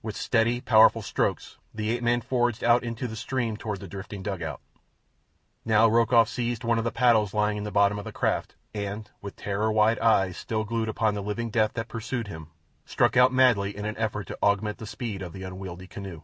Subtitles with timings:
[0.00, 4.22] With steady, powerful strokes the ape man forged out into the stream toward the drifting
[4.22, 4.62] dugout.
[5.66, 9.10] Now Rokoff seized one of the paddles lying in the bottom of the craft, and,
[9.20, 12.48] with terrorwide eyes still glued upon the living death that pursued him,
[12.86, 16.22] struck out madly in an effort to augment the speed of the unwieldy canoe.